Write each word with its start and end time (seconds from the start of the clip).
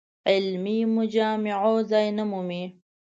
علمي 0.29 0.77
مجامعو 0.95 1.75
ځای 1.91 2.07
نه 2.17 2.23
مومي. 2.31 2.63